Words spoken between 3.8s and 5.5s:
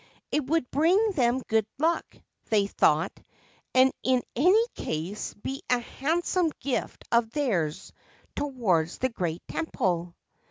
in any case